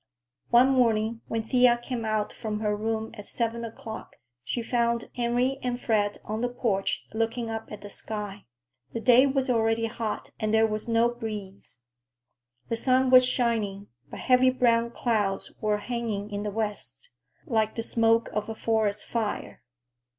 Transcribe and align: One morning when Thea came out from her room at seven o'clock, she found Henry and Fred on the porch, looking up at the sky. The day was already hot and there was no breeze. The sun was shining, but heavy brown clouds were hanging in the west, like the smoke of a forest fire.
One 0.49 0.69
morning 0.71 1.21
when 1.27 1.43
Thea 1.43 1.77
came 1.77 2.05
out 2.05 2.33
from 2.33 2.59
her 2.61 2.75
room 2.75 3.11
at 3.13 3.27
seven 3.27 3.63
o'clock, 3.63 4.15
she 4.43 4.63
found 4.63 5.11
Henry 5.15 5.59
and 5.61 5.79
Fred 5.79 6.17
on 6.25 6.41
the 6.41 6.49
porch, 6.49 7.05
looking 7.13 7.51
up 7.51 7.71
at 7.71 7.81
the 7.81 7.89
sky. 7.91 8.45
The 8.93 8.99
day 8.99 9.27
was 9.27 9.47
already 9.47 9.85
hot 9.85 10.31
and 10.39 10.51
there 10.51 10.65
was 10.65 10.87
no 10.89 11.07
breeze. 11.07 11.81
The 12.69 12.75
sun 12.75 13.11
was 13.11 13.27
shining, 13.27 13.89
but 14.09 14.21
heavy 14.21 14.49
brown 14.49 14.89
clouds 14.89 15.53
were 15.61 15.77
hanging 15.77 16.31
in 16.31 16.41
the 16.41 16.49
west, 16.49 17.11
like 17.45 17.75
the 17.75 17.83
smoke 17.83 18.27
of 18.33 18.49
a 18.49 18.55
forest 18.55 19.05
fire. 19.05 19.61